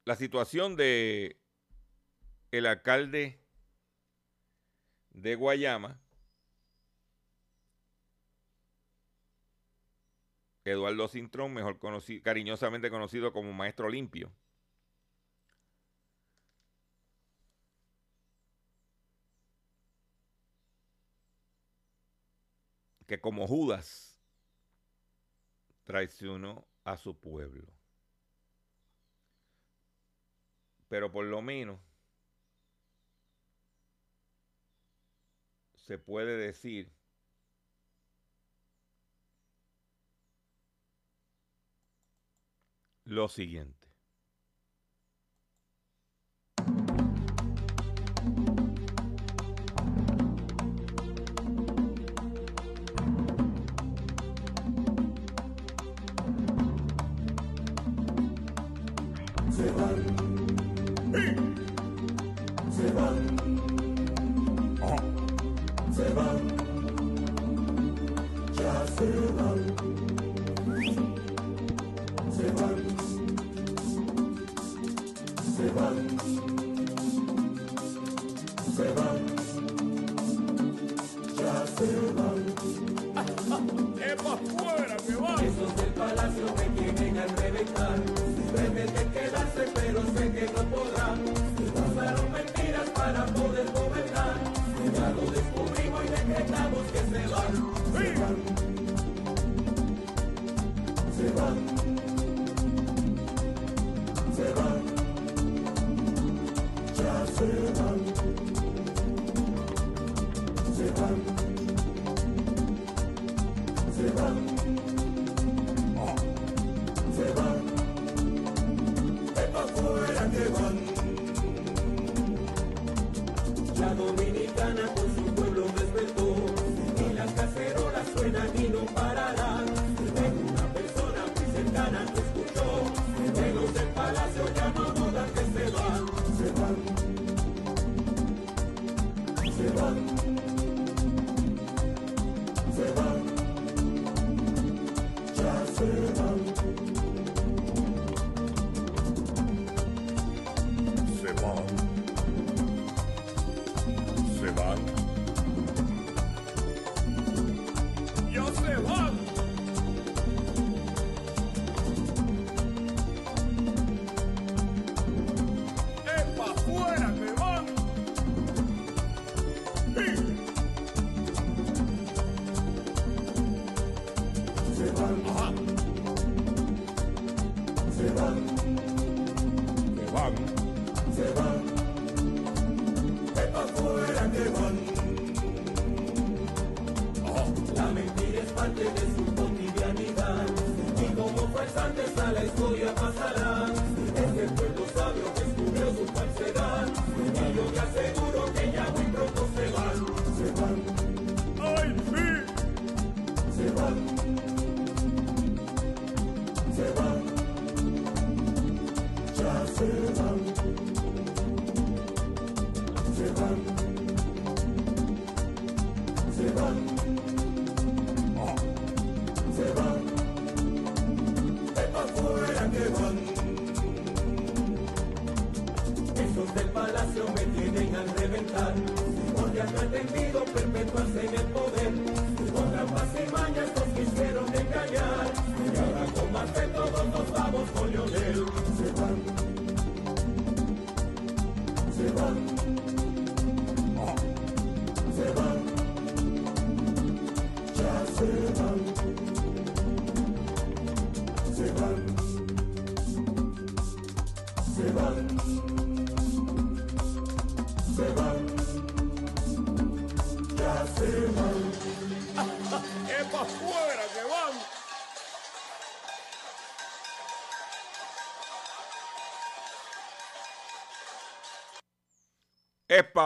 [0.05, 1.37] la situación de
[2.53, 3.41] el alcalde
[5.11, 5.99] de Guayama,
[10.65, 14.33] Eduardo Cintrón, mejor conocido, cariñosamente conocido como Maestro Limpio,
[23.07, 24.19] que como Judas
[25.85, 27.73] traicionó a su pueblo.
[30.89, 31.81] Pero por lo menos
[35.75, 36.91] se puede decir
[43.05, 43.76] lo siguiente.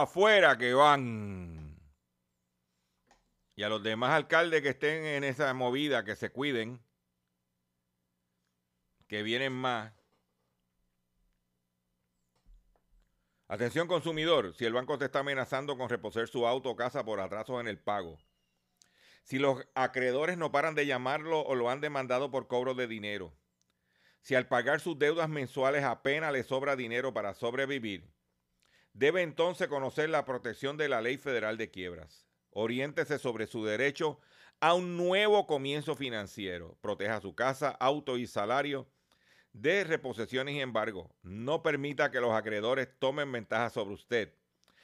[0.01, 1.79] Afuera que van.
[3.55, 6.83] Y a los demás alcaldes que estén en esa movida, que se cuiden,
[9.07, 9.93] que vienen más.
[13.47, 17.19] Atención consumidor, si el banco te está amenazando con reposer su auto o casa por
[17.19, 18.17] atrasos en el pago.
[19.23, 23.33] Si los acreedores no paran de llamarlo o lo han demandado por cobro de dinero.
[24.21, 28.09] Si al pagar sus deudas mensuales apenas le sobra dinero para sobrevivir.
[28.93, 32.27] Debe entonces conocer la protección de la Ley Federal de Quiebras.
[32.51, 34.19] Oriéntese sobre su derecho
[34.59, 36.77] a un nuevo comienzo financiero.
[36.81, 38.87] Proteja su casa, auto y salario
[39.53, 41.09] de reposiciones y embargo.
[41.23, 44.33] No permita que los acreedores tomen ventaja sobre usted.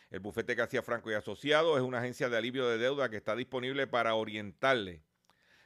[0.10, 3.36] El bufete García Franco y Asociados es una agencia de alivio de deuda que está
[3.36, 5.04] disponible para orientarle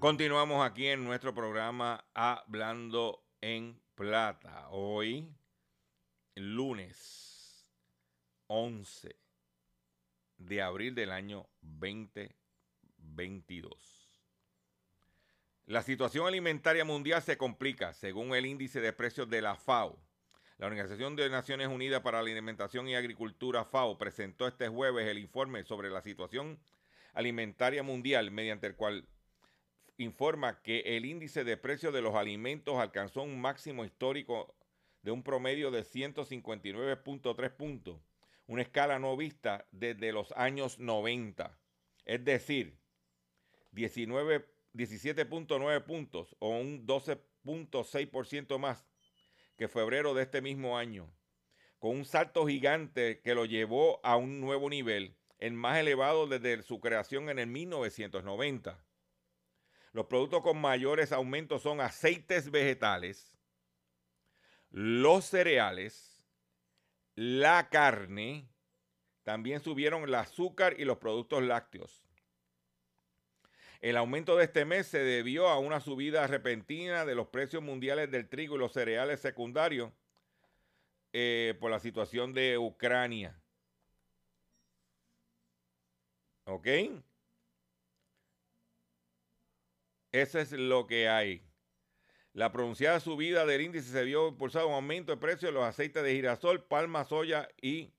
[0.00, 4.70] Continuamos aquí en nuestro programa Hablando en Plata.
[4.70, 5.28] Hoy,
[6.34, 7.68] lunes
[8.46, 9.14] 11
[10.38, 14.24] de abril del año 2022.
[15.66, 19.98] La situación alimentaria mundial se complica según el índice de precios de la FAO.
[20.56, 25.18] La Organización de Naciones Unidas para la Alimentación y Agricultura FAO presentó este jueves el
[25.18, 26.58] informe sobre la situación
[27.12, 29.06] alimentaria mundial mediante el cual
[30.02, 34.54] informa que el índice de precios de los alimentos alcanzó un máximo histórico
[35.02, 38.00] de un promedio de 159.3 puntos,
[38.46, 41.58] una escala no vista desde los años 90.
[42.04, 42.78] Es decir,
[43.72, 44.44] 19
[44.74, 48.86] 17.9 puntos o un 12.6% más
[49.56, 51.12] que febrero de este mismo año,
[51.78, 56.62] con un salto gigante que lo llevó a un nuevo nivel, el más elevado desde
[56.62, 58.84] su creación en el 1990.
[59.92, 63.36] Los productos con mayores aumentos son aceites vegetales,
[64.70, 66.24] los cereales,
[67.16, 68.48] la carne,
[69.24, 72.04] también subieron el azúcar y los productos lácteos.
[73.80, 78.10] El aumento de este mes se debió a una subida repentina de los precios mundiales
[78.10, 79.90] del trigo y los cereales secundarios
[81.12, 83.40] eh, por la situación de Ucrania.
[86.44, 86.68] ¿Ok?
[90.12, 91.42] Eso es lo que hay.
[92.32, 96.02] La pronunciada subida del índice se vio impulsado un aumento de precios de los aceites
[96.02, 97.92] de girasol, palma, soya y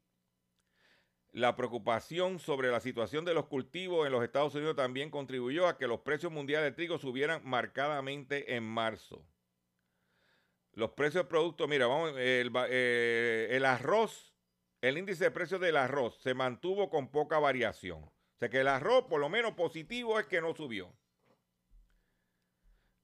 [1.34, 5.78] la preocupación sobre la situación de los cultivos en los Estados Unidos también contribuyó a
[5.78, 9.26] que los precios mundiales de trigo subieran marcadamente en marzo.
[10.74, 14.34] Los precios de productos, mira, vamos, eh, el arroz,
[14.82, 18.04] el índice de precios del arroz se mantuvo con poca variación.
[18.04, 20.94] O sea que el arroz, por lo menos positivo, es que no subió.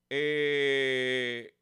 [0.10, 1.54] Eh,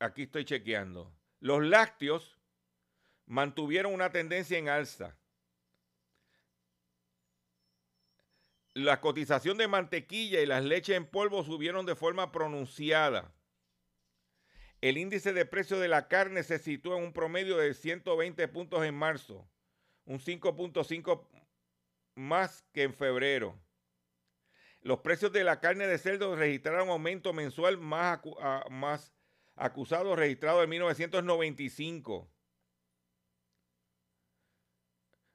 [0.00, 1.12] aquí estoy chequeando.
[1.40, 2.38] Los lácteos
[3.26, 5.16] mantuvieron una tendencia en alza.
[8.74, 13.32] La cotización de mantequilla y las leches en polvo subieron de forma pronunciada.
[14.80, 18.84] El índice de precio de la carne se sitúa en un promedio de 120 puntos
[18.84, 19.48] en marzo,
[20.04, 21.26] un 5.5
[22.14, 23.58] más que en febrero.
[24.82, 28.20] Los precios de la carne de cerdo registraron aumento mensual más,
[28.70, 29.12] más
[29.56, 32.30] acusado registrado en 1995.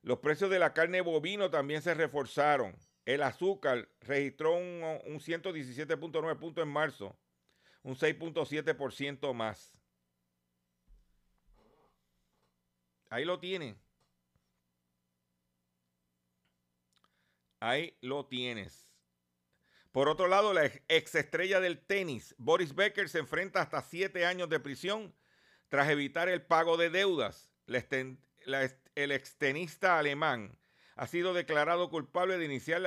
[0.02, 2.76] Los precios de la carne bovino también se reforzaron.
[3.06, 7.18] El azúcar registró un, un 117.9 puntos en marzo,
[7.84, 9.78] un 6.7% más.
[13.10, 13.78] Ahí lo tienen.
[17.60, 18.93] Ahí lo tienes.
[19.94, 24.50] Por otro lado, la ex estrella del tenis, Boris Becker, se enfrenta hasta siete años
[24.50, 25.14] de prisión
[25.70, 27.52] tras evitar el pago de deudas.
[27.68, 30.58] el extenista alemán
[30.96, 32.82] ha sido declarado culpable de, iniciar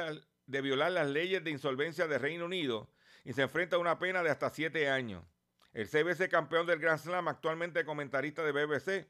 [0.46, 2.90] de violar las leyes de insolvencia de Reino Unido
[3.24, 5.24] y se enfrenta a una pena de hasta siete años.
[5.74, 9.06] El CBC campeón del Grand Slam, actualmente comentarista de BBC,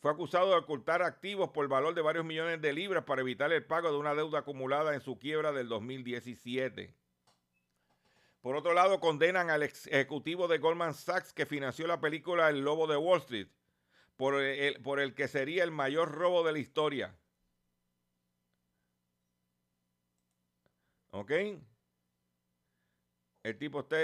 [0.00, 3.64] fue acusado de ocultar activos por valor de varios millones de libras para evitar el
[3.64, 6.97] pago de una deuda acumulada en su quiebra del 2017.
[8.48, 12.86] Por otro lado, condenan al ejecutivo de Goldman Sachs que financió la película El Lobo
[12.86, 13.48] de Wall Street
[14.16, 17.14] por el, que sería el mayor robo de la historia.
[21.10, 21.30] ¿Ok?
[23.42, 23.98] El tipo está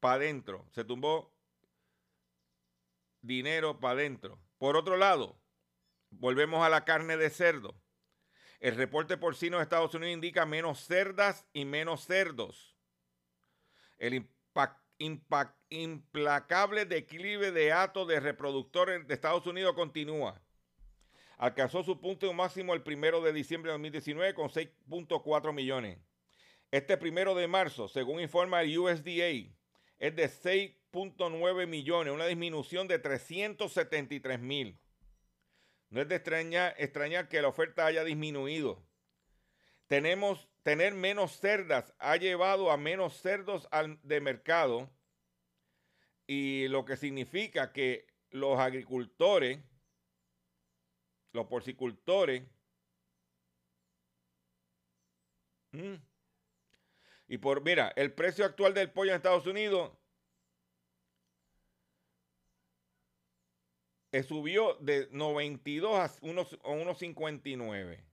[0.00, 0.64] para adentro.
[0.70, 1.30] Se tumbó
[3.20, 4.38] dinero para adentro.
[4.56, 5.38] Por otro lado,
[6.08, 7.78] volvemos a la carne de cerdo.
[8.60, 12.79] El reporte porcino de Estados Unidos indica menos cerdas y menos cerdos.
[14.00, 14.26] El
[15.68, 20.42] implacable declive de atos de reproductores de Estados Unidos continúa.
[21.38, 25.98] Alcanzó su punto máximo el primero de diciembre de 2019 con 6.4 millones.
[26.70, 29.54] Este primero de marzo, según informa el USDA,
[29.98, 34.78] es de 6.9 millones, una disminución de 373 mil.
[35.88, 38.82] No es de extrañar que la oferta haya disminuido.
[39.86, 43.68] Tenemos tener menos cerdas ha llevado a menos cerdos
[44.02, 44.90] de mercado
[46.26, 49.58] y lo que significa que los agricultores,
[51.32, 52.42] los porcicultores,
[57.28, 59.92] y por, mira, el precio actual del pollo en Estados Unidos
[64.26, 68.09] subió de 92 a 1.59.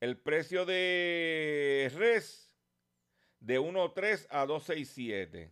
[0.00, 2.54] El precio de res
[3.40, 5.50] de 1.3 a 2.67.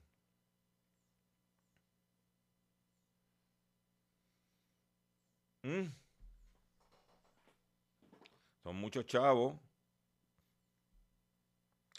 [5.62, 5.86] Mm.
[8.62, 9.56] Son muchos chavos.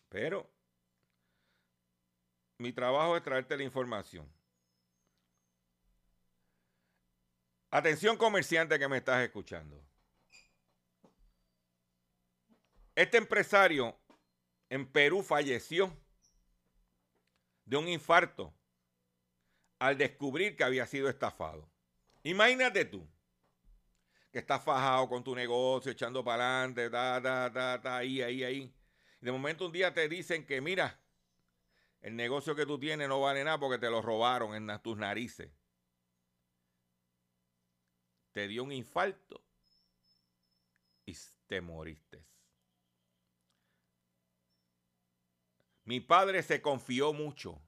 [0.10, 0.50] Pero
[2.60, 4.32] mi trabajo es traerte la información.
[7.70, 9.84] Atención comerciante que me estás escuchando.
[12.98, 13.96] Este empresario
[14.70, 15.96] en Perú falleció
[17.64, 18.52] de un infarto
[19.78, 21.70] al descubrir que había sido estafado.
[22.24, 23.08] Imagínate tú
[24.32, 28.44] que estás fajado con tu negocio, echando para adelante, ta, ta, ta, ta, ahí, ahí,
[28.44, 28.76] ahí.
[29.22, 31.00] Y de momento un día te dicen que, mira,
[32.02, 35.52] el negocio que tú tienes no vale nada porque te lo robaron en tus narices.
[38.32, 39.40] Te dio un infarto
[41.06, 42.27] y te moriste.
[45.88, 47.62] Mi padre se confió mucho.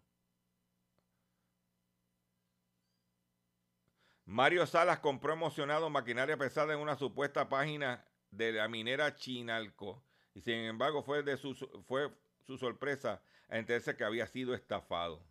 [4.26, 10.04] Mario Salas compró emocionado maquinaria pesada en una supuesta página de la minera Chinalco.
[10.36, 11.56] Y sin embargo fue, de su,
[11.88, 12.14] fue
[12.46, 15.24] su sorpresa enterarse que había sido estafado.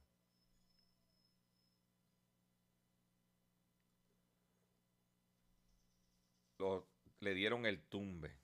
[7.20, 8.38] le dieron el tumbe.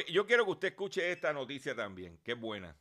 [0.00, 2.76] Yo quiero que usted escuche esta noticia también, que es buena.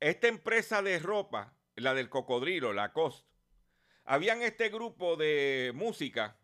[0.00, 3.26] Esta empresa de ropa, la del cocodrilo, la COST,
[4.04, 6.36] habían este grupo de música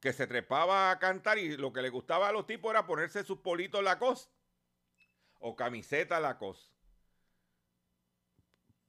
[0.00, 3.24] que se trepaba a cantar y lo que le gustaba a los tipos era ponerse
[3.24, 4.32] sus politos Lacoste
[5.40, 6.72] o camiseta Lacoste.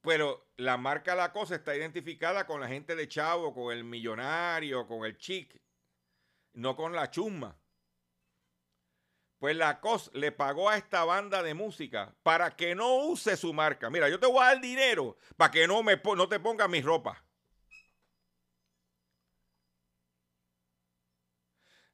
[0.02, 5.04] Pero la marca Lacoste está identificada con la gente de Chavo, con el millonario, con
[5.04, 5.60] el chic
[6.52, 7.56] no con la chusma.
[9.38, 13.54] Pues la COS le pagó a esta banda de música para que no use su
[13.54, 13.88] marca.
[13.88, 16.82] Mira, yo te voy a dar dinero para que no, me, no te pongas mi
[16.82, 17.24] ropa.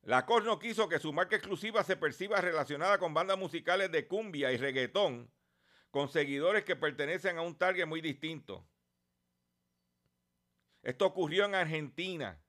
[0.02, 4.06] La COS no quiso que su marca exclusiva se perciba relacionada con bandas musicales de
[4.06, 5.32] cumbia y reggaetón,
[5.90, 8.68] con seguidores que pertenecen a un target muy distinto.
[10.82, 12.40] Esto ocurrió en Argentina.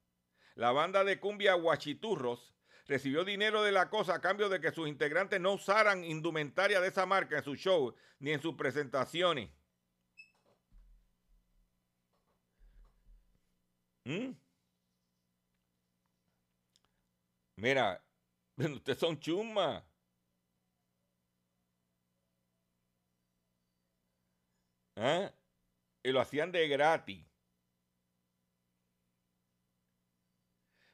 [0.58, 2.52] La banda de cumbia Guachiturros
[2.88, 6.88] recibió dinero de la cosa a cambio de que sus integrantes no usaran indumentaria de
[6.88, 9.52] esa marca en su show ni en sus presentaciones.
[14.06, 14.32] ¿Mm?
[17.58, 18.04] Mira,
[18.58, 19.86] ustedes son chumma.
[24.96, 25.32] ¿Eh?
[26.04, 27.27] Y lo hacían de gratis.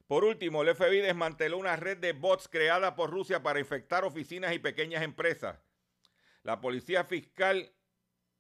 [0.07, 4.53] Por último, el FBI desmanteló una red de bots creada por Rusia para infectar oficinas
[4.53, 5.57] y pequeñas empresas.
[6.43, 7.73] La Policía Fiscal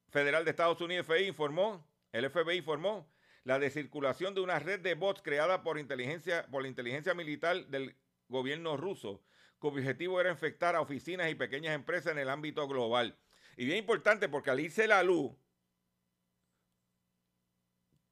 [0.09, 3.11] Federal de Estados Unidos, informó, el FBI informó
[3.43, 7.95] la descirculación de una red de bots creada por, inteligencia, por la inteligencia militar del
[8.27, 9.23] gobierno ruso,
[9.57, 13.17] cuyo objetivo era infectar a oficinas y pequeñas empresas en el ámbito global.
[13.57, 15.31] Y bien importante porque al irse la luz,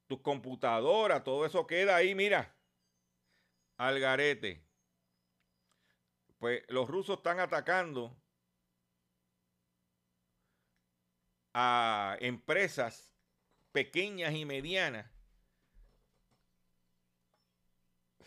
[0.06, 2.54] tu computadora, todo eso queda ahí, mira,
[3.76, 4.64] al garete.
[6.38, 8.16] Pues los rusos están atacando
[11.54, 13.12] a empresas
[13.72, 15.10] pequeñas y medianas.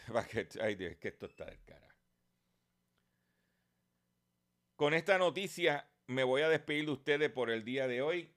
[0.61, 1.95] Ay, Dios, que esto está del cara.
[4.75, 8.31] Con esta noticia me voy a despedir de ustedes por el día de hoy.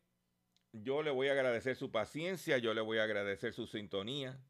[0.72, 4.40] Yo le voy a agradecer su paciencia, yo le voy a agradecer su sintonía.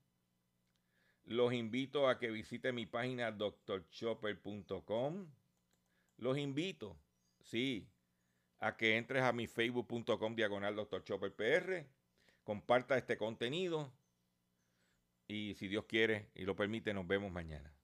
[1.29, 5.27] Los invito a que visite mi página drchopper.com.
[6.17, 6.99] Los invito,
[7.41, 7.87] sí,
[8.61, 11.87] a que entres a mi facebook.com diagonal drchopperpr.
[12.43, 13.93] Comparta este contenido.
[15.27, 17.78] Y si Dios quiere y lo permite, nos vemos mañana.